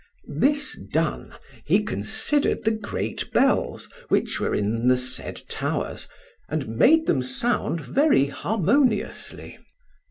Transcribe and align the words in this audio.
This 0.35 0.79
done, 0.91 1.31
he 1.63 1.83
considered 1.83 2.63
the 2.63 2.71
great 2.71 3.31
bells, 3.31 3.87
which 4.09 4.39
were 4.39 4.55
in 4.55 4.87
the 4.87 4.97
said 4.97 5.39
towers, 5.47 6.07
and 6.49 6.67
made 6.69 7.05
them 7.05 7.21
sound 7.21 7.81
very 7.81 8.25
harmoniously. 8.25 9.59